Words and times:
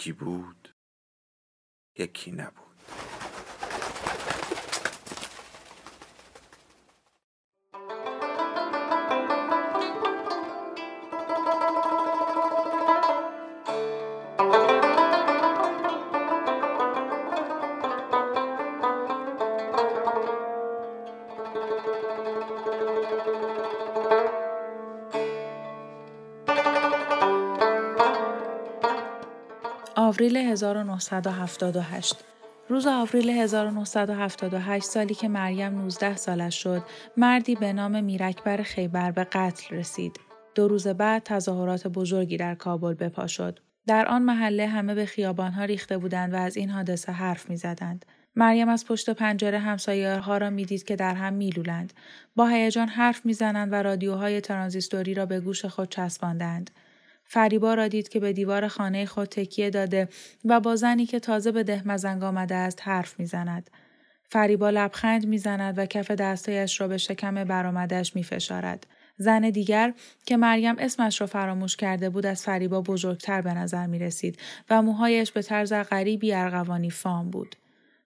یکی 0.00 0.12
بود 0.12 0.74
یکی 1.98 2.32
نبود. 2.32 2.69
آوریل 30.10 30.36
1978 30.36 32.24
روز 32.68 32.86
آوریل 32.86 33.30
1978 33.30 34.84
سالی 34.84 35.14
که 35.14 35.28
مریم 35.28 35.72
19 35.72 36.16
سالش 36.16 36.62
شد، 36.62 36.82
مردی 37.16 37.54
به 37.54 37.72
نام 37.72 38.04
میرکبر 38.04 38.62
خیبر 38.62 39.10
به 39.10 39.24
قتل 39.24 39.76
رسید. 39.76 40.20
دو 40.54 40.68
روز 40.68 40.88
بعد 40.88 41.22
تظاهرات 41.22 41.86
بزرگی 41.86 42.36
در 42.36 42.54
کابل 42.54 42.94
بپا 42.94 43.26
شد. 43.26 43.58
در 43.86 44.08
آن 44.08 44.22
محله 44.22 44.66
همه 44.66 44.94
به 44.94 45.06
خیابانها 45.06 45.64
ریخته 45.64 45.98
بودند 45.98 46.32
و 46.32 46.36
از 46.36 46.56
این 46.56 46.70
حادثه 46.70 47.12
حرف 47.12 47.50
می‌زدند. 47.50 48.06
مریم 48.36 48.68
از 48.68 48.86
پشت 48.86 49.10
پنجره 49.10 49.58
همسایه 49.58 50.18
ها 50.18 50.38
را 50.38 50.50
می‌دید 50.50 50.84
که 50.84 50.96
در 50.96 51.14
هم 51.14 51.32
میلولند. 51.32 51.92
با 52.36 52.46
هیجان 52.46 52.88
حرف 52.88 53.26
می‌زنند 53.26 53.72
و 53.72 53.74
رادیوهای 53.74 54.40
ترانزیستوری 54.40 55.14
را 55.14 55.26
به 55.26 55.40
گوش 55.40 55.64
خود 55.64 55.88
چسباندند. 55.88 56.70
فریبا 57.32 57.74
را 57.74 57.88
دید 57.88 58.08
که 58.08 58.20
به 58.20 58.32
دیوار 58.32 58.68
خانه 58.68 59.06
خود 59.06 59.28
تکیه 59.28 59.70
داده 59.70 60.08
و 60.44 60.60
با 60.60 60.76
زنی 60.76 61.06
که 61.06 61.20
تازه 61.20 61.52
به 61.52 61.62
ده 61.62 61.88
مزنگ 61.88 62.22
آمده 62.22 62.54
است 62.54 62.78
حرف 62.82 63.20
می‌زند. 63.20 63.70
فریبا 64.24 64.70
لبخند 64.70 65.26
می‌زند 65.26 65.78
و 65.78 65.86
کف 65.86 66.10
دستایش 66.10 66.80
را 66.80 66.88
به 66.88 66.98
شکم 66.98 67.44
برآمدش 67.44 68.16
میفشارد. 68.16 68.86
زن 69.16 69.50
دیگر 69.50 69.94
که 70.26 70.36
مریم 70.36 70.74
اسمش 70.78 71.20
را 71.20 71.26
فراموش 71.26 71.76
کرده 71.76 72.10
بود 72.10 72.26
از 72.26 72.42
فریبا 72.42 72.80
بزرگتر 72.80 73.40
به 73.40 73.54
نظر 73.54 73.86
می 73.86 73.98
رسید 73.98 74.38
و 74.70 74.82
موهایش 74.82 75.32
به 75.32 75.42
طرز 75.42 75.72
غریبی 75.72 76.32
ارغوانی 76.32 76.90
فام 76.90 77.30
بود. 77.30 77.56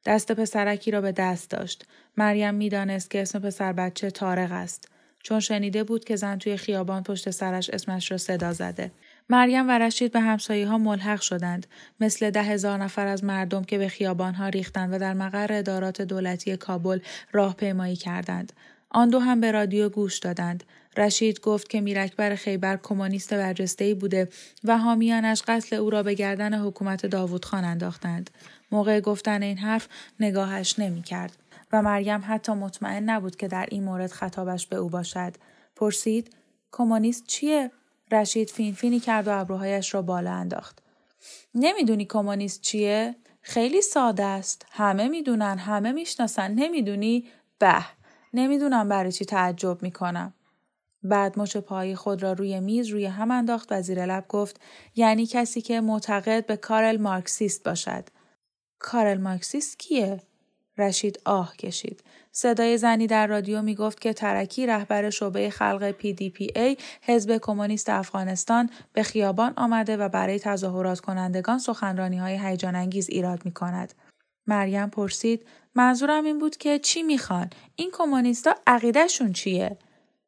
دست 0.06 0.32
پسرکی 0.32 0.90
را 0.90 1.00
به 1.00 1.12
دست 1.12 1.50
داشت. 1.50 1.86
مریم 2.16 2.54
می‌دانست 2.54 3.10
که 3.10 3.22
اسم 3.22 3.38
پسر 3.38 3.72
بچه 3.72 4.10
تارق 4.10 4.52
است. 4.52 4.88
چون 5.22 5.40
شنیده 5.40 5.84
بود 5.84 6.04
که 6.04 6.16
زن 6.16 6.38
توی 6.38 6.56
خیابان 6.56 7.02
پشت 7.02 7.30
سرش 7.30 7.70
اسمش 7.70 8.10
را 8.10 8.18
صدا 8.18 8.52
زده. 8.52 8.90
مریم 9.28 9.68
و 9.68 9.78
رشید 9.78 10.12
به 10.12 10.20
همسایه 10.20 10.68
ها 10.68 10.78
ملحق 10.78 11.20
شدند 11.20 11.66
مثل 12.00 12.30
ده 12.30 12.42
هزار 12.42 12.78
نفر 12.78 13.06
از 13.06 13.24
مردم 13.24 13.64
که 13.64 13.78
به 13.78 13.88
خیابان 13.88 14.34
ها 14.34 14.48
ریختند 14.48 14.92
و 14.92 14.98
در 14.98 15.14
مقر 15.14 15.52
ادارات 15.52 16.02
دولتی 16.02 16.56
کابل 16.56 16.98
راهپیمایی 17.32 17.96
کردند. 17.96 18.52
آن 18.90 19.08
دو 19.08 19.18
هم 19.18 19.40
به 19.40 19.50
رادیو 19.50 19.88
گوش 19.88 20.18
دادند. 20.18 20.64
رشید 20.96 21.40
گفت 21.40 21.68
که 21.68 21.80
میرکبر 21.80 22.34
خیبر 22.34 22.76
کمونیست 22.82 23.34
برجسته‌ای 23.34 23.94
بوده 23.94 24.28
و 24.64 24.78
حامیانش 24.78 25.42
قتل 25.42 25.76
او 25.76 25.90
را 25.90 26.02
به 26.02 26.14
گردن 26.14 26.54
حکومت 26.54 27.06
داوود 27.06 27.44
خان 27.44 27.64
انداختند. 27.64 28.30
موقع 28.70 29.00
گفتن 29.00 29.42
این 29.42 29.58
حرف 29.58 29.88
نگاهش 30.20 30.78
نمی 30.78 31.02
کرد 31.02 31.36
و 31.72 31.82
مریم 31.82 32.24
حتی 32.26 32.52
مطمئن 32.52 33.10
نبود 33.10 33.36
که 33.36 33.48
در 33.48 33.66
این 33.70 33.84
مورد 33.84 34.12
خطابش 34.12 34.66
به 34.66 34.76
او 34.76 34.88
باشد. 34.88 35.34
پرسید 35.76 36.34
کمونیست 36.72 37.26
چیه؟ 37.26 37.70
رشید 38.14 38.50
فین 38.50 38.74
فینی 38.74 39.00
کرد 39.00 39.28
و 39.28 39.40
ابروهایش 39.40 39.94
را 39.94 40.02
بالا 40.02 40.32
انداخت. 40.32 40.82
نمی‌دونی 41.54 42.04
کمونیست 42.04 42.60
چیه؟ 42.60 43.14
خیلی 43.40 43.82
ساده 43.82 44.24
است. 44.24 44.66
همه 44.70 45.08
می‌دونن، 45.08 45.58
همه 45.58 45.92
می‌شناسن. 45.92 46.50
نمی‌دونی؟ 46.50 47.26
به. 47.58 47.84
نمی‌دونم 48.34 48.88
برای 48.88 49.12
چی 49.12 49.24
تعجب 49.24 49.82
می‌کنم. 49.82 50.34
بعد 51.02 51.38
مچ 51.38 51.56
پای 51.56 51.96
خود 51.96 52.22
را 52.22 52.32
روی 52.32 52.60
میز 52.60 52.88
روی 52.88 53.06
هم 53.06 53.30
انداخت 53.30 53.68
و 53.72 53.82
زیر 53.82 54.06
لب 54.06 54.24
گفت 54.28 54.60
یعنی 54.96 55.26
کسی 55.26 55.60
که 55.60 55.80
معتقد 55.80 56.46
به 56.46 56.56
کارل 56.56 56.96
مارکسیست 56.96 57.64
باشد. 57.64 58.08
کارل 58.78 59.20
مارکسیست 59.20 59.78
کیه؟ 59.78 60.20
رشید 60.78 61.20
آه 61.24 61.56
کشید. 61.56 62.02
صدای 62.32 62.78
زنی 62.78 63.06
در 63.06 63.26
رادیو 63.26 63.62
می 63.62 63.74
گفت 63.74 64.00
که 64.00 64.12
ترکی 64.12 64.66
رهبر 64.66 65.10
شعبه 65.10 65.50
خلق 65.50 65.94
PDPA 66.00 66.80
حزب 67.02 67.38
کمونیست 67.38 67.88
افغانستان 67.88 68.70
به 68.92 69.02
خیابان 69.02 69.52
آمده 69.56 69.96
و 69.96 70.08
برای 70.08 70.38
تظاهرات 70.38 71.00
کنندگان 71.00 71.58
سخنرانی 71.58 72.18
های 72.18 72.38
هیجان 72.38 72.76
انگیز 72.76 73.10
ایراد 73.10 73.44
می 73.44 73.52
کند. 73.52 73.94
مریم 74.46 74.88
پرسید 74.88 75.46
منظورم 75.74 76.24
این 76.24 76.38
بود 76.38 76.56
که 76.56 76.78
چی 76.78 77.02
می‌خوان؟ 77.02 77.50
این 77.76 77.90
کمونیستا 77.92 78.54
عقیدهشون 78.66 79.32
چیه؟ 79.32 79.78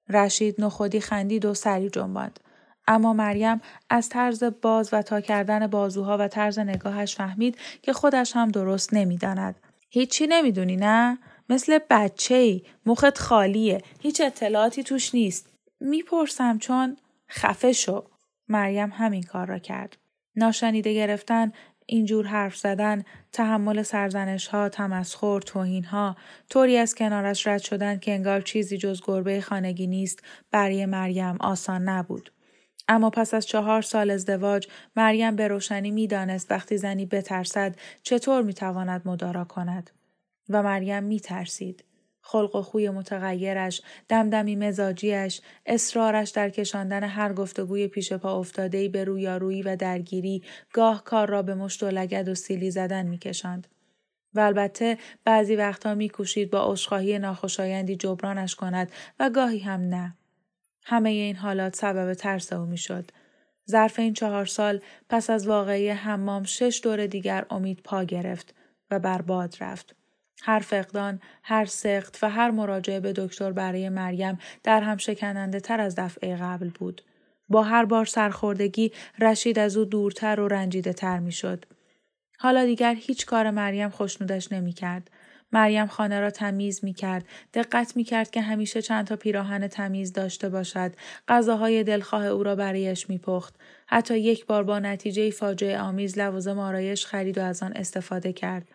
رشید 0.09 0.55
نخودی 0.59 1.01
خندید 1.01 1.45
و 1.45 1.55
سری 1.55 1.91
جنباند. 1.91 2.41
اما 2.89 3.13
مریم 3.13 3.61
از 3.91 4.09
طرز 4.09 4.45
باز 4.63 4.89
و 4.93 5.03
تا 5.03 5.21
کردن 5.21 5.67
بازوها 5.67 6.17
و 6.21 6.29
طرز 6.29 6.59
نگاهش 6.59 7.17
فهمید 7.17 7.59
که 7.83 7.93
خودش 7.93 8.37
هم 8.37 8.51
درست 8.51 8.95
نمی‌داند. 8.95 9.61
هیچی 9.89 10.27
نمی‌دونی 10.27 10.77
نه؟ 10.77 11.19
مثل 11.49 11.79
بچه 11.91 12.35
ای 12.35 12.63
مخت 12.87 13.19
خالیه 13.19 13.83
هیچ 14.01 14.21
اطلاعاتی 14.21 14.83
توش 14.83 15.15
نیست. 15.15 15.51
می‌پرسم 15.81 16.59
چون 16.59 16.97
خفه 17.31 17.73
شو. 17.73 18.05
مریم 18.49 18.91
همین 18.93 19.23
کار 19.23 19.47
را 19.47 19.59
کرد. 19.59 19.97
ناشنیده 20.37 20.95
گرفتن 20.95 21.53
اینجور 21.87 22.27
حرف 22.27 22.57
زدن 22.57 23.05
تحمل 23.33 23.83
سرزنش 23.83 24.47
ها 24.47 24.69
تمسخر 24.69 25.41
توهین 25.41 25.85
ها 25.85 26.17
طوری 26.51 26.77
از 26.77 26.95
کنارش 26.95 27.47
رد 27.47 27.61
شدن 27.61 27.99
که 27.99 28.13
انگار 28.13 28.41
چیزی 28.41 28.79
جز 28.79 29.01
گربه 29.07 29.41
خانگی 29.41 29.87
نیست 29.87 30.23
برای 30.51 30.87
مریم 30.87 31.37
آسان 31.41 31.83
نبود. 31.83 32.33
اما 32.89 33.11
پس 33.11 33.35
از 33.35 33.47
چهار 33.47 33.83
سال 33.83 34.11
ازدواج 34.11 34.69
مریم 34.97 35.37
به 35.37 35.49
روشنی 35.49 35.91
می‌دانست 35.91 36.51
وقتی 36.51 36.77
زنی 36.77 37.07
بترسد 37.07 37.77
چطور 38.03 38.43
می‌تواند 38.43 39.03
مدارا 39.05 39.45
کند 39.45 39.91
و 40.49 40.63
مریم 40.63 41.05
می 41.05 41.21
ترسید. 41.21 41.85
خلق 42.21 42.57
و 42.57 42.63
خوی 42.63 42.91
متغیرش، 42.91 43.83
دمدمی 44.09 44.57
مزاجیش، 44.57 45.41
اصرارش 45.67 46.31
در 46.31 46.51
کشاندن 46.51 47.05
هر 47.05 47.33
گفتگوی 47.33 47.89
پیش 47.89 48.13
پا 48.13 48.39
افتادهی 48.39 48.89
به 48.89 49.05
رویارویی 49.05 49.63
و 49.63 49.77
درگیری، 49.77 50.43
گاه 50.73 51.05
کار 51.05 51.29
را 51.29 51.43
به 51.43 51.55
مشت 51.55 51.83
و 51.83 51.89
لگد 51.89 52.29
و 52.29 52.35
سیلی 52.35 52.71
زدن 52.71 53.07
میکشاند. 53.07 53.69
و 54.35 54.41
البته 54.41 54.99
بعضی 55.25 55.57
وقتها 55.57 55.95
میکوشید 55.95 56.51
با 56.51 56.73
عذرخواهی 56.73 57.19
ناخوشایندی 57.19 57.97
جبرانش 57.97 58.55
کند 58.55 58.93
و 59.21 59.31
گاهی 59.31 59.59
هم 59.59 59.81
نه. 59.81 60.15
همه 60.89 61.09
این 61.09 61.37
حالات 61.37 61.77
سبب 61.77 62.15
ترس 62.15 62.53
او 62.53 62.67
می‌شد. 62.67 63.11
ظرف 63.71 63.99
این 63.99 64.15
چهار 64.15 64.47
سال 64.47 64.81
پس 65.09 65.31
از 65.31 65.49
واقعی 65.49 65.89
حمام 65.89 66.45
شش 66.45 66.81
دور 66.83 67.07
دیگر 67.07 67.47
امید 67.51 67.81
پا 67.85 68.05
گرفت 68.05 68.55
و 68.91 68.99
برباد 68.99 69.57
رفت. 69.61 69.97
هر 70.43 70.59
فقدان، 70.59 71.21
هر 71.43 71.65
سخت 71.65 72.19
و 72.23 72.31
هر 72.31 72.51
مراجعه 72.51 73.01
به 73.01 73.13
دکتر 73.13 73.53
برای 73.53 73.89
مریم 73.89 74.39
در 74.63 74.81
هم 74.81 74.97
شکننده 74.97 75.61
تر 75.61 75.81
از 75.81 75.95
دفعه 75.95 76.37
قبل 76.37 76.69
بود. 76.69 77.03
با 77.49 77.63
هر 77.63 77.85
بار 77.85 78.05
سرخوردگی 78.05 78.93
رشید 79.19 79.59
از 79.59 79.77
او 79.77 79.85
دورتر 79.85 80.41
و 80.41 80.49
رنجیده 80.49 80.93
تر 80.93 81.19
می 81.19 81.33
شد. 81.33 81.65
حالا 82.39 82.65
دیگر 82.65 82.95
هیچ 82.95 83.27
کار 83.27 83.51
مریم 83.51 83.89
خوشنودش 83.89 84.53
نمی 84.53 84.73
کرد. 84.73 85.11
مریم 85.53 85.87
خانه 85.87 86.21
را 86.21 86.31
تمیز 86.31 86.85
می 86.85 86.95
کرد. 86.95 87.25
دقت 87.55 87.97
می 87.97 88.05
کرد 88.05 88.31
که 88.31 88.41
همیشه 88.41 88.83
چند 88.83 89.07
تا 89.07 89.17
پیراهن 89.17 89.69
تمیز 89.69 90.13
داشته 90.13 90.49
باشد. 90.49 90.93
غذاهای 91.29 91.85
دلخواه 91.85 92.27
او 92.27 92.43
را 92.43 92.55
برایش 92.55 93.11
می 93.11 93.19
پخت. 93.19 93.55
حتی 93.87 94.19
یک 94.19 94.47
بار 94.47 94.65
با 94.65 94.79
نتیجه 94.79 95.31
فاجعه 95.31 95.79
آمیز 95.79 96.19
لوازم 96.19 96.59
آرایش 96.59 97.07
خرید 97.07 97.39
و 97.39 97.43
از 97.43 97.63
آن 97.63 97.73
استفاده 97.73 98.33
کرد. 98.33 98.69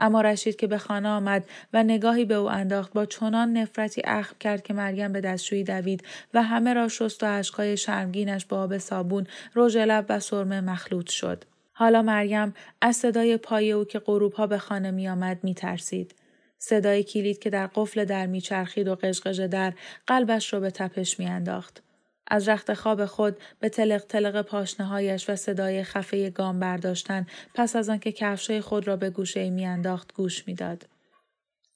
اما 0.00 0.20
رشید 0.20 0.56
که 0.56 0.66
به 0.66 0.78
خانه 0.78 1.08
آمد 1.08 1.44
و 1.72 1.82
نگاهی 1.82 2.24
به 2.24 2.34
او 2.34 2.50
انداخت 2.50 2.92
با 2.92 3.06
چنان 3.06 3.52
نفرتی 3.52 4.02
اخم 4.04 4.36
کرد 4.40 4.62
که 4.62 4.74
مریم 4.74 5.12
به 5.12 5.20
دستشویی 5.20 5.64
دوید 5.64 6.04
و 6.34 6.42
همه 6.42 6.74
را 6.74 6.88
شست 6.88 7.22
و 7.22 7.26
اشکای 7.26 7.76
شرمگینش 7.76 8.46
با 8.46 8.62
آب 8.62 8.78
صابون 8.78 9.26
رژ 9.56 9.76
لب 9.76 10.06
و 10.08 10.20
سرمه 10.20 10.60
مخلوط 10.60 11.10
شد 11.10 11.44
حالا 11.80 12.02
مریم 12.02 12.54
از 12.80 12.96
صدای 12.96 13.36
پای 13.36 13.72
او 13.72 13.84
که 13.84 13.98
غروبها 13.98 14.46
به 14.46 14.58
خانه 14.58 14.90
می 14.90 15.36
می 15.42 15.54
ترسید. 15.54 16.14
صدای 16.58 17.02
کلید 17.02 17.38
که 17.38 17.50
در 17.50 17.66
قفل 17.66 18.04
در 18.04 18.26
میچرخید 18.26 18.88
و 18.88 18.94
قشقش 18.94 19.36
در 19.36 19.72
قلبش 20.06 20.52
را 20.52 20.60
به 20.60 20.70
تپش 20.70 21.18
میانداخت. 21.18 21.82
از 22.26 22.48
رخت 22.48 22.74
خواب 22.74 23.06
خود 23.06 23.36
به 23.60 23.68
تلق 23.68 24.04
تلق 24.08 24.42
پاشنهایش 24.42 25.30
و 25.30 25.36
صدای 25.36 25.82
خفه 25.84 26.30
گام 26.30 26.60
برداشتن 26.60 27.26
پس 27.54 27.76
از 27.76 27.88
آنکه 27.88 28.12
کفشای 28.12 28.60
خود 28.60 28.88
را 28.88 28.96
به 28.96 29.10
گوشه 29.10 29.50
میانداخت 29.50 30.14
گوش 30.14 30.48
می‌داد. 30.48 30.86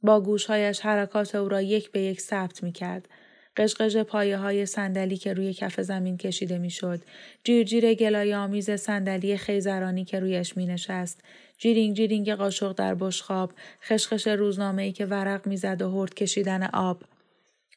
با 0.03 0.21
گوشهایش 0.21 0.81
حرکات 0.81 1.35
او 1.35 1.49
را 1.49 1.62
یک 1.62 1.91
به 1.91 2.01
یک 2.01 2.21
ثبت 2.21 2.62
می 2.62 2.73
کرد. 2.73 3.09
قشقش 3.56 3.97
پایه 3.97 4.37
های 4.37 4.67
صندلی 4.67 5.17
که 5.17 5.33
روی 5.33 5.55
کف 5.55 5.81
زمین 5.81 6.17
کشیده 6.17 6.59
می‌شد، 6.59 7.01
جیرجیر 7.45 7.95
گلایه 7.94 8.35
آمیز 8.35 8.71
صندلی 8.71 9.37
خیزرانی 9.37 10.05
که 10.05 10.21
رویش 10.21 10.56
می 10.56 10.67
نشست، 10.67 11.21
جیرینگ 11.59 11.97
جیرینگ 11.97 12.33
قاشق 12.33 12.73
در 12.73 12.95
بشقاب، 12.94 13.52
خشخش 13.83 14.29
روزنامه 14.29 14.83
ای 14.83 14.93
که 14.93 15.06
ورق 15.06 15.47
می‌زد 15.47 15.83
و 15.83 15.91
هورت 15.91 16.14
کشیدن 16.15 16.62
آب. 16.62 17.03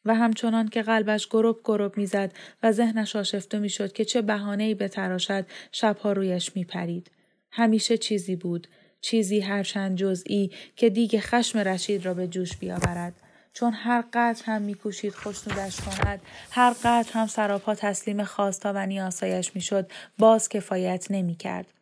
و 0.05 0.15
همچنان 0.15 0.67
که 0.67 0.81
قلبش 0.81 1.27
گروب 1.27 1.59
گروب 1.63 1.97
می‌زد 1.97 2.33
و 2.63 2.71
ذهنش 2.71 3.15
آشفته 3.15 3.59
می‌شد 3.59 3.93
که 3.93 4.05
چه 4.05 4.23
ای 4.59 4.75
بتراشد 4.75 5.45
شبها 5.71 6.11
رویش 6.11 6.55
میپرید. 6.55 7.11
همیشه 7.51 7.97
چیزی 7.97 8.35
بود. 8.35 8.67
چیزی 9.01 9.39
هرچند 9.39 9.97
جزئی 9.97 10.51
که 10.75 10.89
دیگ 10.89 11.19
خشم 11.19 11.59
رشید 11.59 12.05
را 12.05 12.13
به 12.13 12.27
جوش 12.27 12.57
بیاورد. 12.57 13.13
چون 13.59 13.73
هر 13.73 14.03
قدر 14.13 14.41
هم 14.45 14.61
میکوشید 14.61 15.13
خوشنودش 15.13 15.81
کند 15.81 16.21
هر 16.51 16.73
قدر 16.83 17.11
هم 17.13 17.27
سراپا 17.27 17.75
تسلیم 17.75 18.23
خواستا 18.23 18.73
و 18.75 18.85
نیاسایش 18.85 19.55
می‌شد 19.55 19.91
باز 20.17 20.49
کفایت 20.49 21.07
نمی‌کرد 21.09 21.73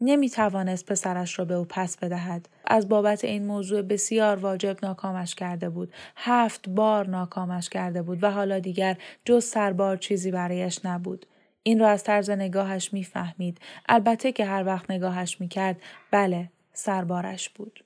نمی 0.00 0.30
توانست 0.30 0.86
پسرش 0.86 1.38
را 1.38 1.44
به 1.44 1.54
او 1.54 1.64
پس 1.64 1.96
بدهد. 1.96 2.48
از 2.64 2.88
بابت 2.88 3.24
این 3.24 3.46
موضوع 3.46 3.82
بسیار 3.82 4.36
واجب 4.36 4.76
ناکامش 4.82 5.34
کرده 5.34 5.68
بود. 5.68 5.92
هفت 6.16 6.68
بار 6.68 7.08
ناکامش 7.08 7.68
کرده 7.68 8.02
بود 8.02 8.24
و 8.24 8.30
حالا 8.30 8.58
دیگر 8.58 8.96
جز 9.24 9.44
سربار 9.44 9.96
چیزی 9.96 10.30
برایش 10.30 10.80
نبود. 10.84 11.26
این 11.62 11.80
را 11.80 11.88
از 11.88 12.04
طرز 12.04 12.30
نگاهش 12.30 12.92
می‌فهمید. 12.92 13.60
البته 13.88 14.32
که 14.32 14.44
هر 14.44 14.64
وقت 14.64 14.90
نگاهش 14.90 15.40
می‌کرد 15.40 15.76
بله 16.10 16.50
سربارش 16.72 17.48
بود. 17.48 17.84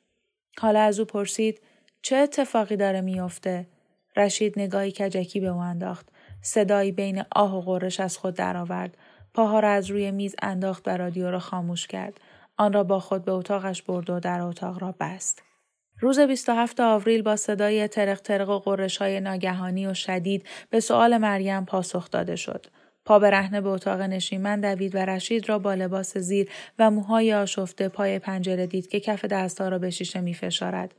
حالا 0.59 0.81
از 0.81 0.99
او 0.99 1.05
پرسید 1.05 1.61
چه 2.03 2.17
اتفاقی 2.17 2.77
داره 2.77 3.01
میافته؟ 3.01 3.67
رشید 4.17 4.59
نگاهی 4.59 4.93
کجکی 4.93 5.41
به 5.41 5.47
او 5.47 5.59
انداخت. 5.59 6.09
صدایی 6.43 6.93
بین 6.93 7.25
آه 7.37 7.57
و 7.57 7.61
غرش 7.61 8.01
از 8.01 8.19
خود 8.19 8.35
درآورد. 8.35 8.97
پاها 9.35 9.61
را 9.61 9.71
از 9.71 9.91
روی 9.91 10.11
میز 10.11 10.35
انداخت 10.43 10.89
و 10.89 10.91
رادیو 10.91 11.31
را 11.31 11.39
خاموش 11.39 11.87
کرد. 11.87 12.21
آن 12.57 12.73
را 12.73 12.85
با 12.85 13.01
خود 13.01 13.25
به 13.25 13.33
اتاقش 13.33 13.83
برد 13.83 14.11
و 14.11 14.21
در 14.21 14.41
اتاق 14.41 14.83
را 14.83 14.95
بست. 15.01 15.43
روز 16.01 16.21
27 16.21 16.81
آوریل 16.81 17.23
با 17.23 17.37
صدای 17.37 17.89
ترق 17.89 18.21
ترق 18.21 18.49
و 18.49 18.59
قرش 18.59 18.97
های 18.97 19.21
ناگهانی 19.21 19.87
و 19.87 19.95
شدید 19.95 20.47
به 20.71 20.81
سؤال 20.81 21.17
مریم 21.17 21.65
پاسخ 21.65 22.11
داده 22.11 22.37
شد. 22.37 22.67
پا 23.05 23.19
به 23.19 23.61
به 23.61 23.69
اتاق 23.69 24.01
نشیمن 24.01 24.61
دوید 24.61 24.95
و 24.95 24.99
رشید 24.99 25.49
را 25.49 25.59
با 25.59 25.75
لباس 25.75 26.17
زیر 26.17 26.51
و 26.79 26.91
موهای 26.91 27.35
آشفته 27.35 27.89
پای 27.89 28.19
پنجره 28.19 28.67
دید 28.67 28.89
که 28.89 29.01
کف 29.01 29.25
دستها 29.25 29.69
را 29.69 29.79
به 29.79 29.91
شیشه 29.91 30.21
می 30.21 30.35
فشارد. 30.35 30.95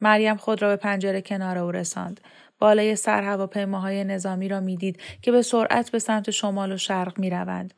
مریم 0.00 0.36
خود 0.36 0.62
را 0.62 0.68
به 0.68 0.76
پنجره 0.76 1.22
کنار 1.22 1.58
او 1.58 1.70
رساند. 1.70 2.20
بالای 2.58 2.96
سر 2.96 3.22
هواپیماهای 3.22 4.04
نظامی 4.04 4.48
را 4.48 4.60
می‌دید 4.60 5.00
که 5.22 5.32
به 5.32 5.42
سرعت 5.42 5.90
به 5.90 5.98
سمت 5.98 6.30
شمال 6.30 6.72
و 6.72 6.76
شرق 6.76 7.18
می 7.18 7.30
روند. 7.30 7.74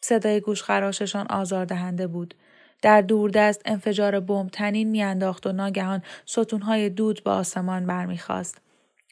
صدای 0.00 0.40
گوشخراششان 0.40 1.26
آزاردهنده 1.26 2.06
بود. 2.06 2.34
در 2.82 3.00
دوردست 3.00 3.62
انفجار 3.64 4.20
بمب 4.20 4.50
تنین 4.50 4.90
میانداخت 4.90 5.46
و 5.46 5.52
ناگهان 5.52 6.02
ستونهای 6.26 6.90
دود 6.90 7.24
به 7.24 7.30
آسمان 7.30 7.86
برمیخواست. 7.86 8.58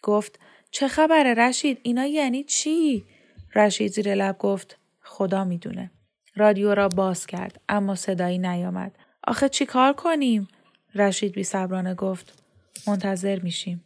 گفت 0.02 0.38
چه 0.70 0.88
خبره 0.88 1.34
رشید 1.34 1.78
اینا 1.82 2.06
یعنی 2.06 2.44
چی؟ 2.44 3.04
رشید 3.54 3.92
زیر 3.92 4.14
لب 4.14 4.38
گفت 4.38 4.78
خدا 5.00 5.44
می‌دونه. 5.44 5.90
رادیو 6.36 6.74
را 6.74 6.88
باز 6.88 7.26
کرد 7.26 7.60
اما 7.68 7.94
صدایی 7.94 8.38
نیامد. 8.38 8.98
آخه 9.26 9.48
چی 9.48 9.66
کار 9.66 9.92
کنیم؟ 9.92 10.48
رشید 10.94 11.32
بی 11.32 11.46
گفت 11.98 12.39
منتظر 12.86 13.38
میشیم. 13.38 13.84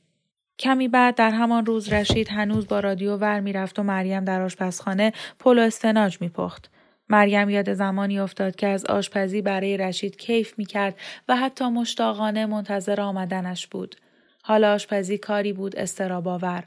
کمی 0.58 0.88
بعد 0.88 1.14
در 1.14 1.30
همان 1.30 1.66
روز 1.66 1.92
رشید 1.92 2.28
هنوز 2.28 2.66
با 2.66 2.80
رادیو 2.80 3.16
ور 3.16 3.40
می‌رفت 3.40 3.78
و 3.78 3.82
مریم 3.82 4.24
در 4.24 4.42
آشپزخانه 4.42 5.12
پلو 5.38 5.62
استناج 5.62 6.18
میپخت. 6.20 6.70
مریم 7.08 7.50
یاد 7.50 7.72
زمانی 7.72 8.18
افتاد 8.18 8.56
که 8.56 8.66
از 8.66 8.84
آشپزی 8.84 9.42
برای 9.42 9.76
رشید 9.76 10.16
کیف 10.16 10.58
می‌کرد 10.58 10.96
و 11.28 11.36
حتی 11.36 11.64
مشتاقانه 11.64 12.46
منتظر 12.46 13.00
آمدنش 13.00 13.66
بود. 13.66 13.96
حالا 14.42 14.72
آشپزی 14.74 15.18
کاری 15.18 15.52
بود 15.52 15.76
استراباور. 15.76 16.64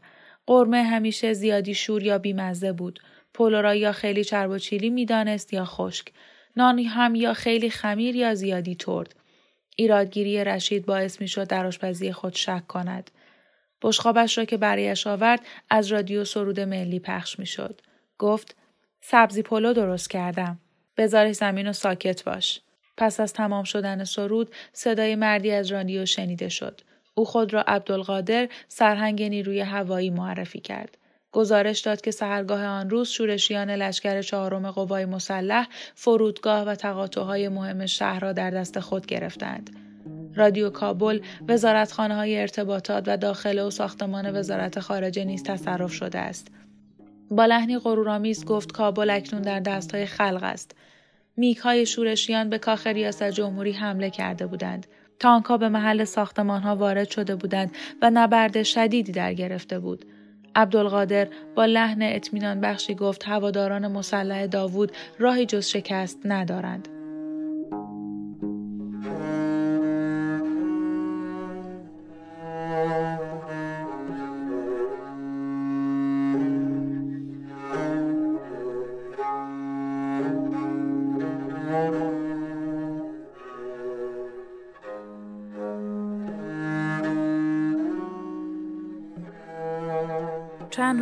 قرمه 0.48 0.84
همیشه 0.84 1.34
زیادی 1.34 1.74
شور 1.74 2.04
یا 2.04 2.18
بیمزه 2.18 2.72
بود. 2.72 3.00
پلو 3.34 3.62
را 3.62 3.76
یا 3.76 3.92
خیلی 3.92 4.24
چرب 4.24 4.50
و 4.50 4.58
چیلی 4.58 4.90
می‌دانست 4.90 5.54
یا 5.54 5.66
خشک. 5.66 6.08
نانی 6.58 6.84
هم 6.84 7.16
یا 7.16 7.34
خیلی 7.34 7.70
خمیر 7.70 8.16
یا 8.16 8.36
زیادی 8.36 8.76
ترد. 8.76 9.16
ایرادگیری 9.80 10.44
رشید 10.44 10.86
باعث 10.86 11.22
می‌شد 11.22 11.48
در 11.48 11.66
آشپزی 11.66 12.12
خود 12.12 12.36
شک 12.36 12.68
کند. 12.68 13.12
بشخابش 13.82 14.38
را 14.38 14.46
که 14.46 14.58
برایش 14.58 15.08
آورد 15.08 15.46
از 15.70 15.88
رادیو 15.88 16.26
سرود 16.26 16.60
ملی 16.60 17.00
پخش 17.00 17.40
می‌شد. 17.40 17.82
گفت 18.18 18.56
سبزی 19.02 19.42
پلو 19.42 19.74
درست 19.74 20.10
کردم. 20.10 20.60
بذارش 20.98 21.36
زمین 21.36 21.68
و 21.68 21.74
ساکت 21.74 22.24
باش. 22.24 22.62
پس 22.98 23.20
از 23.20 23.34
تمام 23.34 23.64
شدن 23.64 24.04
سرود 24.04 24.56
صدای 24.74 25.16
مردی 25.16 25.52
از 25.52 25.72
رادیو 25.72 26.06
شنیده 26.06 26.50
شد. 26.50 26.82
او 27.14 27.26
خود 27.26 27.54
را 27.54 27.62
عبدالقادر 27.62 28.50
سرهنگ 28.68 29.24
نیروی 29.24 29.60
هوایی 29.60 30.10
معرفی 30.10 30.60
کرد. 30.60 30.98
گزارش 31.38 31.80
داد 31.80 32.02
که 32.02 32.12
سهرگاه 32.12 32.66
آن 32.66 32.90
روز 32.90 33.10
شورشیان 33.10 33.70
لشکر 33.70 34.22
چهارم 34.22 34.72
قوای 34.72 35.06
مسلح 35.06 35.68
فرودگاه 35.96 36.68
و 36.68 36.76
تقاطعهای 36.76 37.50
مهم 37.50 37.86
شهر 37.86 38.20
را 38.20 38.34
در 38.34 38.50
دست 38.52 38.80
خود 38.80 39.06
گرفتند. 39.06 39.70
رادیو 40.36 40.70
کابل، 40.70 41.20
وزارتخانه 41.48 42.16
های 42.16 42.40
ارتباطات 42.42 43.04
و 43.08 43.18
داخله 43.18 43.64
و 43.64 43.70
ساختمان 43.70 44.36
وزارت 44.36 44.80
خارجه 44.80 45.26
نیز 45.26 45.44
تصرف 45.44 45.94
شده 45.94 46.20
است. 46.20 46.48
با 47.32 47.46
لحنی 47.46 47.78
غرورآمیز 47.78 48.46
گفت 48.46 48.72
کابل 48.72 49.10
اکنون 49.10 49.42
در 49.42 49.60
دستهای 49.60 50.06
خلق 50.06 50.44
است. 50.44 50.76
میک 51.36 51.58
های 51.58 51.86
شورشیان 51.86 52.50
به 52.50 52.58
کاخ 52.58 52.88
ریاست 52.88 53.30
جمهوری 53.30 53.72
حمله 53.72 54.10
کرده 54.10 54.48
بودند. 54.48 54.88
تانک 55.20 55.52
به 55.52 55.70
محل 55.70 56.04
ساختمان 56.04 56.62
ها 56.62 56.76
وارد 56.76 57.10
شده 57.10 57.36
بودند 57.36 57.72
و 58.02 58.12
نبرد 58.14 58.64
شدیدی 58.64 59.12
در 59.12 59.34
گرفته 59.34 59.80
بود. 59.80 60.06
عبدالقادر 60.58 61.28
با 61.56 61.66
لحن 61.66 62.02
اطمینان 62.02 62.62
بخشی 62.62 62.96
گفت 62.96 63.28
هواداران 63.28 63.88
مسلح 63.88 64.46
داوود 64.46 64.92
راهی 65.20 65.46
جز 65.46 65.66
شکست 65.68 66.20
ندارند. 66.26 66.97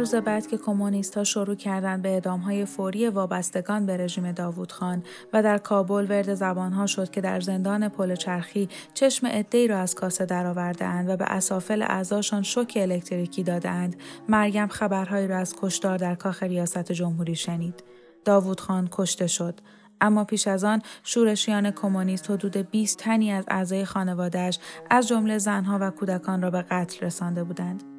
روز 0.06 0.16
بعد 0.16 0.48
که 0.48 0.58
کمونیست 0.58 1.18
ها 1.18 1.24
شروع 1.24 1.56
کردند 1.56 2.02
به 2.02 2.10
اعدام 2.10 2.40
های 2.40 2.66
فوری 2.66 3.10
وابستگان 3.10 3.86
به 3.86 3.98
رژیم 3.98 4.32
داوود 4.32 4.72
خان 4.72 5.04
و 5.34 5.44
در 5.44 5.58
کابل 5.58 6.06
ورد 6.10 6.34
زبان 6.34 6.74
ها 6.74 6.86
شد 6.86 7.12
که 7.12 7.22
در 7.22 7.40
زندان 7.40 7.90
پل 7.90 8.16
چرخی 8.16 8.70
چشم 8.94 9.44
ای 9.52 9.68
را 9.68 9.80
از 9.80 9.96
کاسه 9.96 10.26
درآوردهاند 10.26 11.10
و 11.10 11.18
به 11.18 11.26
اسافل 11.26 11.82
اعضاشان 11.82 12.44
شوک 12.44 12.78
الکتریکی 12.82 13.44
دادهاند. 13.44 13.96
مریم 14.30 14.68
خبرهایی 14.68 15.28
را 15.28 15.38
از 15.38 15.56
کشتار 15.62 15.98
در 15.98 16.16
کاخ 16.16 16.44
ریاست 16.44 16.92
جمهوری 16.92 17.36
شنید. 17.36 17.84
داوود 18.26 18.60
خان 18.60 18.90
کشته 18.92 19.28
شد. 19.28 19.60
اما 20.02 20.24
پیش 20.24 20.48
از 20.48 20.64
آن 20.64 20.82
شورشیان 21.04 21.72
کمونیست 21.72 22.32
حدود 22.32 22.58
20 22.58 22.98
تنی 22.98 23.32
از 23.32 23.46
اعضای 23.48 23.86
خانوادهش 23.86 24.60
از 24.90 25.08
جمله 25.08 25.38
زنها 25.38 25.78
و 25.82 25.92
کودکان 25.92 26.42
را 26.42 26.52
به 26.52 26.62
قتل 26.62 27.06
رسانده 27.06 27.44
بودند. 27.44 27.95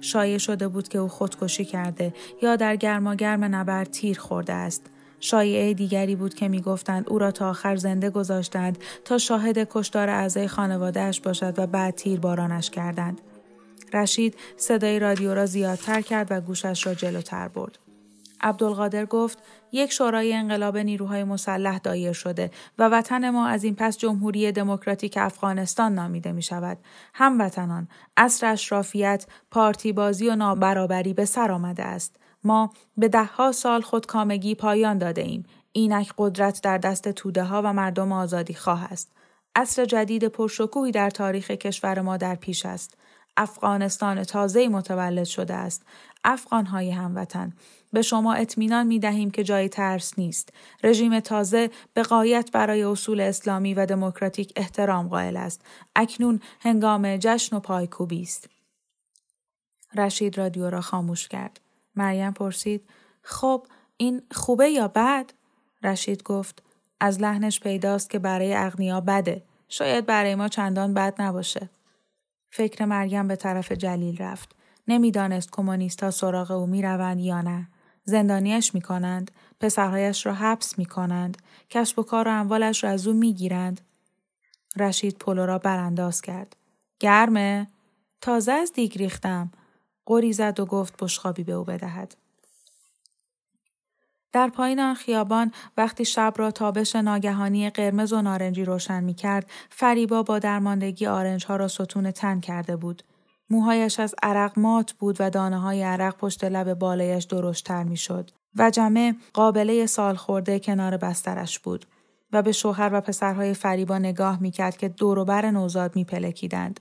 شایع 0.00 0.38
شده 0.38 0.68
بود 0.68 0.88
که 0.88 0.98
او 0.98 1.08
خودکشی 1.08 1.64
کرده 1.64 2.14
یا 2.42 2.56
در 2.56 2.76
گرماگرم 2.76 3.44
نبرد 3.44 3.90
تیر 3.90 4.18
خورده 4.18 4.52
است. 4.52 4.86
شایعه 5.20 5.74
دیگری 5.74 6.16
بود 6.16 6.34
که 6.34 6.48
می‌گفتند 6.48 7.08
او 7.08 7.18
را 7.18 7.30
تا 7.30 7.50
آخر 7.50 7.76
زنده 7.76 8.10
گذاشتند 8.10 8.78
تا 9.04 9.18
شاهد 9.18 9.68
کشتار 9.70 10.08
اعضای 10.08 10.48
خانوادهش 10.48 11.20
باشد 11.20 11.58
و 11.58 11.66
بعد 11.66 11.94
تیر 11.94 12.20
بارانش 12.20 12.70
کردند. 12.70 13.20
رشید 13.94 14.34
صدای 14.56 14.98
رادیو 14.98 15.34
را 15.34 15.46
زیادتر 15.46 16.00
کرد 16.00 16.26
و 16.30 16.40
گوشش 16.40 16.86
را 16.86 16.94
جلوتر 16.94 17.48
برد. 17.48 17.78
عبدالقادر 18.40 19.06
گفت 19.06 19.38
یک 19.72 19.92
شورای 19.92 20.34
انقلاب 20.34 20.76
نیروهای 20.76 21.24
مسلح 21.24 21.78
دایر 21.78 22.12
شده 22.12 22.50
و 22.78 22.88
وطن 22.88 23.30
ما 23.30 23.46
از 23.46 23.64
این 23.64 23.74
پس 23.74 23.98
جمهوری 23.98 24.52
دموکراتیک 24.52 25.18
افغانستان 25.20 25.94
نامیده 25.94 26.32
می 26.32 26.42
شود. 26.42 26.78
هموطنان، 27.14 27.88
اصر 28.16 28.46
اشرافیت، 28.46 29.26
پارتی 29.50 29.92
بازی 29.92 30.28
و 30.28 30.36
نابرابری 30.36 31.14
به 31.14 31.24
سر 31.24 31.52
آمده 31.52 31.82
است. 31.82 32.16
ما 32.44 32.72
به 32.96 33.08
دهها 33.08 33.52
سال 33.52 33.80
خودکامگی 33.80 34.54
پایان 34.54 34.98
داده 34.98 35.22
ایم. 35.22 35.46
اینک 35.72 36.12
قدرت 36.18 36.60
در 36.62 36.78
دست 36.78 37.08
توده 37.08 37.44
ها 37.44 37.62
و 37.64 37.72
مردم 37.72 38.12
آزادی 38.12 38.54
خواه 38.54 38.84
است. 38.84 39.12
اصر 39.54 39.84
جدید 39.84 40.24
پرشکوهی 40.24 40.92
در 40.92 41.10
تاریخ 41.10 41.50
کشور 41.50 42.00
ما 42.00 42.16
در 42.16 42.34
پیش 42.34 42.66
است. 42.66 42.98
افغانستان 43.38 44.24
تازه 44.24 44.68
متولد 44.68 45.24
شده 45.24 45.54
است. 45.54 45.82
افغانهای 46.24 46.90
هموطن 46.90 47.52
به 47.92 48.02
شما 48.02 48.34
اطمینان 48.34 48.86
می 48.86 48.98
دهیم 48.98 49.30
که 49.30 49.44
جای 49.44 49.68
ترس 49.68 50.18
نیست. 50.18 50.52
رژیم 50.84 51.20
تازه 51.20 51.70
به 51.94 52.02
قایت 52.02 52.50
برای 52.52 52.82
اصول 52.82 53.20
اسلامی 53.20 53.74
و 53.74 53.86
دموکراتیک 53.86 54.52
احترام 54.56 55.08
قائل 55.08 55.36
است. 55.36 55.62
اکنون 55.96 56.40
هنگام 56.60 57.16
جشن 57.16 57.56
و 57.56 57.60
پایکوبی 57.60 58.22
است. 58.22 58.48
رشید 59.96 60.38
رادیو 60.38 60.70
را 60.70 60.80
خاموش 60.80 61.28
کرد. 61.28 61.60
مریم 61.96 62.32
پرسید 62.32 62.88
خب 63.22 63.66
این 63.96 64.22
خوبه 64.30 64.70
یا 64.70 64.88
بد؟ 64.88 65.32
رشید 65.82 66.22
گفت 66.22 66.62
از 67.00 67.20
لحنش 67.20 67.60
پیداست 67.60 68.10
که 68.10 68.18
برای 68.18 68.54
اغنیا 68.54 69.00
بده. 69.00 69.42
شاید 69.68 70.06
برای 70.06 70.34
ما 70.34 70.48
چندان 70.48 70.94
بد 70.94 71.22
نباشه. 71.22 71.68
فکر 72.50 72.84
مریم 72.84 73.28
به 73.28 73.36
طرف 73.36 73.72
جلیل 73.72 74.18
رفت. 74.18 74.54
نمی‌دانست 74.88 75.50
کمونیست 75.52 76.02
ها 76.02 76.10
سراغ 76.10 76.50
او 76.50 76.66
می 76.66 76.82
روند 76.82 77.20
یا 77.20 77.40
نه. 77.40 77.68
زندانیش 78.04 78.74
می 78.74 78.80
کنند. 78.80 79.30
پسرهایش 79.60 80.26
را 80.26 80.34
حبس 80.34 80.78
می 80.78 80.86
کنند. 80.86 81.38
کسب 81.70 81.98
و 81.98 82.02
کار 82.02 82.28
و 82.28 82.30
اموالش 82.30 82.84
را 82.84 82.90
از 82.90 83.06
او 83.06 83.14
می 83.14 83.34
گیرند. 83.34 83.80
رشید 84.76 85.18
پلو 85.18 85.46
را 85.46 85.58
برانداز 85.58 86.22
کرد. 86.22 86.56
گرمه؟ 87.00 87.68
تازه 88.20 88.52
از 88.52 88.72
دیگ 88.72 88.98
ریختم. 88.98 89.50
قری 90.06 90.32
زد 90.32 90.60
و 90.60 90.66
گفت 90.66 90.94
بشخابی 91.04 91.44
به 91.44 91.52
او 91.52 91.64
بدهد. 91.64 92.16
در 94.32 94.48
پایین 94.48 94.80
آن 94.80 94.94
خیابان 94.94 95.52
وقتی 95.76 96.04
شب 96.04 96.34
را 96.36 96.50
تابش 96.50 96.96
ناگهانی 96.96 97.70
قرمز 97.70 98.12
و 98.12 98.22
نارنجی 98.22 98.64
روشن 98.64 99.04
می 99.04 99.14
کرد، 99.14 99.50
فریبا 99.70 100.22
با 100.22 100.38
درماندگی 100.38 101.06
آرنج 101.06 101.46
ها 101.46 101.56
را 101.56 101.68
ستون 101.68 102.10
تن 102.10 102.40
کرده 102.40 102.76
بود. 102.76 103.02
موهایش 103.50 104.00
از 104.00 104.14
عرق 104.22 104.58
مات 104.58 104.92
بود 104.92 105.16
و 105.20 105.30
دانه 105.30 105.58
های 105.58 105.82
عرق 105.82 106.16
پشت 106.16 106.44
لب 106.44 106.74
بالایش 106.74 107.24
درشتر 107.24 107.82
می 107.82 107.96
شد 107.96 108.30
و 108.56 108.70
جمع 108.70 109.14
قابله 109.32 109.86
سال 109.86 110.14
خورده 110.14 110.58
کنار 110.58 110.96
بسترش 110.96 111.58
بود 111.58 111.86
و 112.32 112.42
به 112.42 112.52
شوهر 112.52 112.90
و 112.92 113.00
پسرهای 113.00 113.54
فریبا 113.54 113.98
نگاه 113.98 114.42
می 114.42 114.50
کرد 114.50 114.76
که 114.76 114.88
دوروبر 114.88 115.50
نوزاد 115.50 115.96
می 115.96 116.04
پلکیدند. 116.04 116.80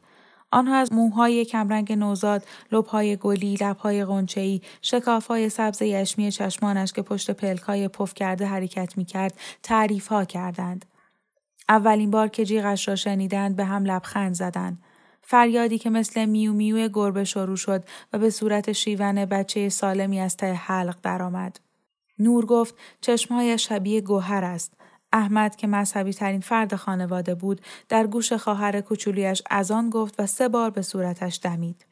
آنها 0.51 0.75
از 0.75 0.93
موهای 0.93 1.45
کمرنگ 1.45 1.93
نوزاد، 1.93 2.45
لبهای 2.71 3.15
گلی، 3.15 3.57
لبهای 3.61 4.05
غنچه‌ای، 4.05 4.61
شکافهای 4.81 5.49
سبز 5.49 5.81
یشمی 5.81 6.31
چشمانش 6.31 6.93
که 6.93 7.01
پشت 7.01 7.31
پلکای 7.31 7.87
پف 7.87 8.13
کرده 8.13 8.45
حرکت 8.45 8.97
می 8.97 9.05
کرد، 9.05 9.33
تعریف 9.63 10.07
ها 10.07 10.25
کردند. 10.25 10.85
اولین 11.69 12.11
بار 12.11 12.27
که 12.27 12.45
جیغش 12.45 12.87
را 12.87 12.95
شنیدند 12.95 13.55
به 13.55 13.65
هم 13.65 13.85
لبخند 13.85 14.33
زدند. 14.33 14.83
فریادی 15.21 15.77
که 15.77 15.89
مثل 15.89 16.25
میو 16.25 16.53
میو 16.53 16.89
گربه 16.93 17.23
شروع 17.23 17.55
شد 17.55 17.83
و 18.13 18.19
به 18.19 18.29
صورت 18.29 18.71
شیون 18.71 19.25
بچه 19.25 19.69
سالمی 19.69 20.19
از 20.19 20.37
ته 20.37 20.53
حلق 20.53 20.97
درآمد. 21.03 21.59
نور 22.19 22.45
گفت 22.45 22.75
چشمهای 23.01 23.57
شبیه 23.57 24.01
گوهر 24.01 24.43
است. 24.43 24.76
احمد 25.13 25.55
که 25.55 25.67
مذهبی 25.67 26.13
ترین 26.13 26.41
فرد 26.41 26.75
خانواده 26.75 27.35
بود 27.35 27.61
در 27.89 28.07
گوش 28.07 28.33
خواهر 28.33 28.81
کوچولیش 28.81 29.41
از 29.49 29.71
آن 29.71 29.89
گفت 29.89 30.19
و 30.19 30.25
سه 30.25 30.49
بار 30.49 30.69
به 30.69 30.81
صورتش 30.81 31.39
دمید. 31.43 31.85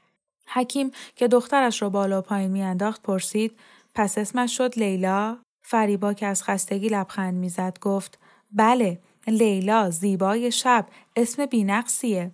حکیم 0.47 0.91
که 1.15 1.27
دخترش 1.27 1.81
را 1.81 1.89
بالا 1.89 2.19
و 2.19 2.21
پایین 2.21 2.51
میانداخت 2.51 3.01
پرسید 3.01 3.59
پس 3.95 4.17
اسمش 4.17 4.57
شد 4.57 4.73
لیلا؟ 4.77 5.37
فریبا 5.61 6.13
که 6.13 6.25
از 6.25 6.43
خستگی 6.43 6.87
لبخند 6.87 7.33
می‌زد 7.33 7.77
گفت 7.81 8.19
بله 8.51 8.99
لیلا 9.27 9.89
زیبای 9.89 10.51
شب 10.51 10.85
اسم 11.15 11.45
بینقصیه. 11.45 12.31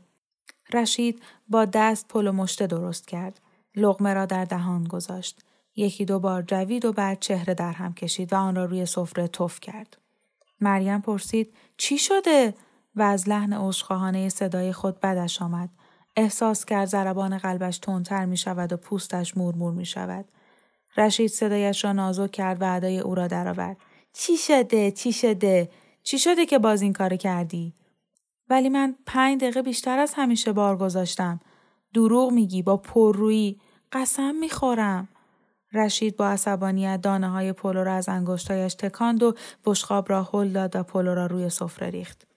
رشید 0.74 1.22
با 1.48 1.66
دست 1.66 2.08
پل 2.08 2.28
و 2.28 2.32
مشته 2.32 2.68
درست 2.68 3.08
کرد. 3.08 3.40
لغمه 3.76 4.14
را 4.14 4.26
در 4.26 4.46
دهان 4.46 4.84
گذاشت. 4.84 5.42
یکی 5.76 6.06
دو 6.06 6.20
بار 6.20 6.42
جوید 6.42 6.86
و 6.86 6.94
بعد 6.94 7.20
چهره 7.20 7.54
در 7.54 7.72
هم 7.72 7.94
کشید 7.94 8.34
و 8.34 8.36
آن 8.36 8.56
را 8.56 8.66
روی 8.66 8.86
سفره 8.86 9.28
تف 9.28 9.60
کرد. 9.60 9.98
مریم 10.62 11.02
پرسید 11.02 11.54
چی 11.78 11.98
شده؟ 11.98 12.54
و 12.96 13.02
از 13.02 13.30
لحن 13.30 13.54
عذرخواهانه 13.54 14.30
صدای 14.30 14.74
خود 14.74 15.00
بدش 15.00 15.42
آمد. 15.42 15.70
احساس 16.16 16.66
کرد 16.66 16.88
ضربان 16.88 17.38
قلبش 17.38 17.78
تندتر 17.78 18.26
می 18.26 18.38
شود 18.38 18.74
و 18.74 18.78
پوستش 18.78 19.38
مورمور 19.38 19.74
می 19.74 19.86
شود. 19.86 20.26
رشید 20.98 21.32
صدایش 21.32 21.86
را 21.86 21.94
نازک 21.94 22.32
کرد 22.32 22.62
و 22.62 22.76
ادای 22.76 23.00
او 23.00 23.16
را 23.16 23.28
درآورد. 23.28 23.78
چی 24.14 24.38
شده؟ 24.38 24.92
چی 24.92 25.14
شده؟ 25.14 25.70
چی 26.04 26.20
شده 26.20 26.46
که 26.46 26.60
باز 26.60 26.82
این 26.82 26.94
کار 26.94 27.16
کردی؟ 27.16 27.74
ولی 28.50 28.70
من 28.70 28.96
پنج 29.06 29.42
دقیقه 29.42 29.62
بیشتر 29.62 30.00
از 30.00 30.14
همیشه 30.16 30.54
بار 30.54 30.78
گذاشتم. 30.78 31.40
دروغ 31.94 32.32
میگی 32.32 32.62
با 32.62 32.78
پررویی. 32.78 33.62
قسم 33.92 34.36
می‌خورم. 34.36 35.08
رشید 35.74 36.18
با 36.18 36.28
عصبانیت 36.28 37.02
دانه 37.02 37.30
های 37.30 37.54
پلو 37.54 37.84
را 37.84 37.94
از 37.94 38.10
انگشتایش 38.10 38.74
تکاند 38.74 39.24
و 39.24 39.36
بشخاب 39.66 40.10
را 40.10 40.30
هل 40.34 40.48
داد 40.50 40.76
و 40.76 40.84
پلو 40.84 41.16
را 41.16 41.26
روی 41.26 41.50
سفره 41.50 41.90
ریخت. 41.90 42.28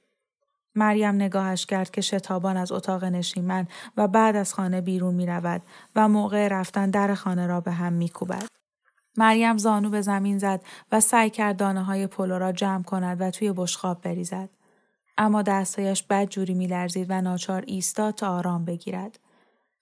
مریم 0.75 1.15
نگاهش 1.15 1.67
کرد 1.67 1.91
که 1.91 2.01
شتابان 2.01 2.57
از 2.57 2.73
اتاق 2.73 3.05
نشیمن 3.05 3.67
و 3.97 4.09
بعد 4.09 4.37
از 4.37 4.55
خانه 4.55 4.81
بیرون 4.81 5.15
می 5.15 5.27
رود 5.27 5.63
و 5.97 6.09
موقع 6.09 6.49
رفتن 6.49 6.91
در 6.91 7.15
خانه 7.15 7.47
را 7.47 7.61
به 7.61 7.73
هم 7.73 7.93
می 7.93 8.09
کوبد. 8.09 8.47
مریم 9.17 9.57
زانو 9.57 9.91
به 9.91 10.01
زمین 10.01 10.39
زد 10.39 10.65
و 10.93 11.01
سعی 11.01 11.31
کرد 11.31 11.57
دانه 11.57 11.85
های 11.85 12.07
پلو 12.07 12.39
را 12.39 12.53
جمع 12.53 12.83
کند 12.83 13.21
و 13.21 13.31
توی 13.31 13.53
بشخاب 13.53 14.03
بریزد. 14.03 14.49
اما 15.19 15.43
دستایش 15.43 16.03
بد 16.03 16.29
جوری 16.29 16.55
می 16.55 16.67
لرزید 16.67 17.07
و 17.11 17.21
ناچار 17.21 17.65
ایستاد 17.67 18.15
تا 18.15 18.37
آرام 18.37 18.65
بگیرد. 18.65 19.19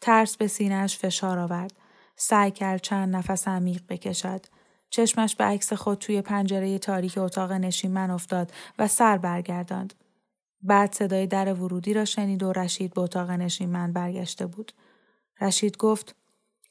ترس 0.01 0.37
به 0.37 0.47
سینهش 0.47 0.99
فشار 0.99 1.39
آورد. 1.39 1.73
سعی 2.17 2.51
کرد 2.51 2.81
چند 2.81 3.17
نفس 3.17 3.49
عمیق 3.49 3.83
بکشد. 3.89 4.47
چشمش 4.91 5.37
به 5.37 5.45
عکس 5.45 5.73
خود 5.73 5.99
توی 5.99 6.23
پنجره 6.23 6.79
تاریک 6.79 7.19
اتاق 7.19 7.53
نشیمن 7.53 8.11
افتاد 8.11 8.53
و 8.79 8.89
سر 8.89 9.19
برگرداند. 9.19 9.95
بعد 10.63 10.95
صدای 10.95 11.27
در 11.27 11.53
ورودی 11.55 11.95
را 11.95 12.05
شنید 12.05 12.43
و 12.43 12.53
رشید 12.53 12.95
به 12.95 13.01
اتاق 13.01 13.31
نشیمن 13.31 13.93
برگشته 13.93 14.47
بود. 14.47 14.73
رشید 15.41 15.77
گفت 15.77 16.15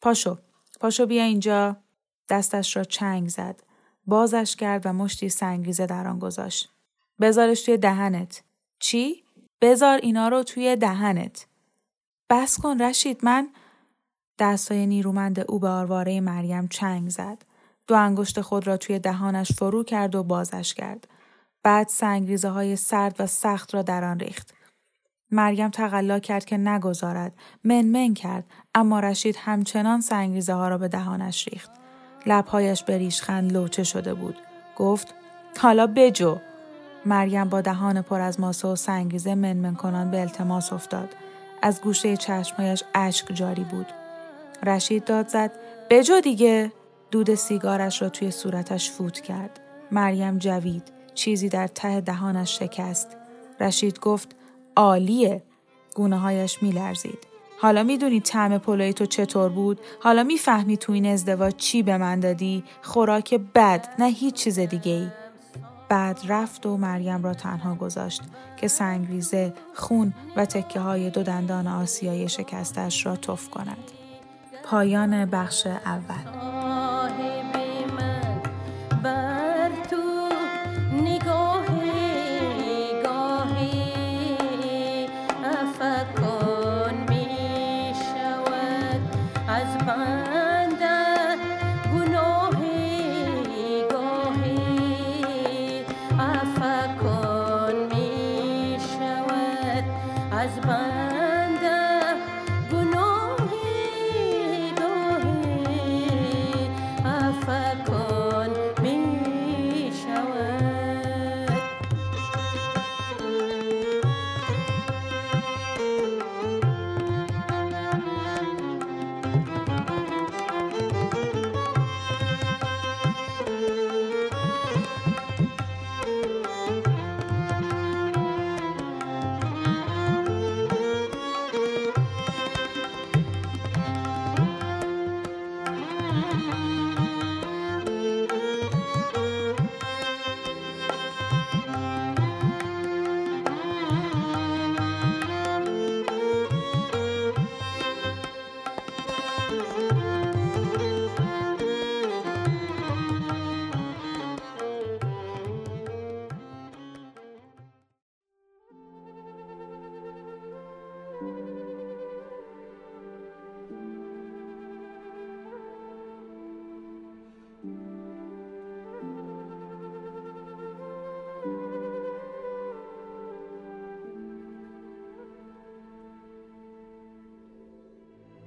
پاشو 0.02 0.38
پاشو 0.80 1.06
بیا 1.06 1.24
اینجا 1.24 1.78
دستش 2.30 2.78
را 2.78 2.84
چنگ 2.84 3.30
زد. 3.30 3.64
بازش 4.06 4.56
کرد 4.56 4.86
و 4.86 4.94
مشتی 4.94 5.30
سنگریزه 5.30 5.86
در 5.86 6.08
آن 6.08 6.20
گذاشت. 6.20 6.70
بذارش 7.22 7.62
توی 7.62 7.78
دهنت. 7.78 8.44
چی؟ 8.80 9.24
بذار 9.62 9.98
اینا 9.98 10.28
رو 10.28 10.44
توی 10.44 10.76
دهنت. 10.76 11.48
بس 12.30 12.60
کن 12.60 12.82
رشید 12.82 13.26
من 13.26 13.50
دستای 14.42 14.88
نیرومند 14.88 15.40
او 15.40 15.60
به 15.60 15.68
آرواره 15.68 16.22
مریم 16.22 16.68
چنگ 16.68 17.10
زد. 17.10 17.38
دو 17.88 17.96
انگشت 17.96 18.42
خود 18.42 18.68
را 18.68 18.78
توی 18.78 19.00
دهانش 19.00 19.52
فرو 19.52 19.84
کرد 19.84 20.16
و 20.16 20.24
بازش 20.24 20.74
کرد. 20.74 21.08
بعد 21.64 21.88
سنگریزه 21.88 22.50
های 22.50 22.76
سرد 22.76 23.16
و 23.20 23.28
سخت 23.28 23.74
را 23.74 23.82
در 23.82 24.04
آن 24.04 24.20
ریخت. 24.20 24.54
مریم 25.32 25.70
تقلا 25.70 26.20
کرد 26.20 26.46
که 26.46 26.58
نگذارد. 26.58 27.34
منمن 27.64 28.14
کرد 28.14 28.44
اما 28.76 29.00
رشید 29.00 29.36
همچنان 29.40 30.02
سنگریزه 30.02 30.54
ها 30.54 30.68
را 30.68 30.78
به 30.78 30.88
دهانش 30.88 31.48
ریخت. 31.48 31.72
لبهایش 32.26 32.84
به 32.84 32.98
ریشخند 32.98 33.52
لوچه 33.54 33.84
شده 33.84 34.14
بود. 34.14 34.38
گفت 34.78 35.14
حالا 35.60 35.88
بجو. 35.88 36.38
مریم 37.06 37.50
با 37.50 37.62
دهان 37.62 38.02
پر 38.02 38.22
از 38.22 38.40
ماسه 38.40 38.68
و 38.68 38.76
سنگریزه 38.76 39.36
منمن 39.36 39.76
کنان 39.76 40.12
به 40.12 40.22
التماس 40.22 40.74
افتاد. 40.74 41.10
از 41.62 41.82
گوشه 41.82 42.18
چشمهایش 42.18 42.84
اشک 42.96 43.34
جاری 43.34 43.64
بود. 43.64 44.01
رشید 44.64 45.06
داد 45.06 45.28
زد 45.28 45.52
بجا 45.90 46.20
دیگه 46.20 46.72
دود 47.12 47.36
سیگارش 47.36 48.02
را 48.02 48.10
توی 48.10 48.32
صورتش 48.32 48.92
فوت 48.92 49.20
کرد 49.20 49.60
مریم 49.92 50.38
جوید 50.38 50.84
چیزی 51.14 51.50
در 51.50 51.68
ته 51.68 52.02
دهانش 52.02 52.60
شکست 52.60 53.18
رشید 53.60 54.00
گفت 54.00 54.36
عالیه 54.76 55.44
گونه 55.96 56.18
هایش 56.18 56.64
می 56.64 56.72
لرزید. 56.72 57.28
حالا 57.60 57.84
می‌دونی 57.84 58.20
طعم 58.20 58.58
پلوی 58.58 58.94
تو 58.94 59.06
چطور 59.06 59.50
بود؟ 59.50 59.80
حالا 60.00 60.24
می‌فهمی 60.24 60.78
تو 60.78 60.94
این 60.94 61.06
ازدواج 61.06 61.56
چی 61.56 61.84
به 61.84 61.98
من 61.98 62.20
دادی؟ 62.20 62.64
خوراک 62.82 63.34
بد 63.56 63.88
نه 64.00 64.06
هیچ 64.06 64.36
چیز 64.36 64.60
دیگه 64.60 64.92
ای. 64.92 65.08
بعد 65.90 66.20
رفت 66.28 66.66
و 66.66 66.78
مریم 66.78 67.24
را 67.24 67.34
تنها 67.34 67.76
گذاشت 67.76 68.22
که 68.58 68.68
سنگریزه، 68.68 69.54
خون 69.74 70.14
و 70.36 70.46
تکه 70.46 70.80
های 70.80 71.10
دو 71.10 71.24
دندان 71.24 71.68
آسیای 71.68 72.30
شکستش 72.30 73.06
را 73.06 73.16
تف 73.16 73.50
کند. 73.50 74.01
پایان 74.72 75.26
بخش 75.26 75.68
اول. 75.68 76.41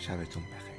شبتون 0.00 0.42
بخیر. 0.42 0.69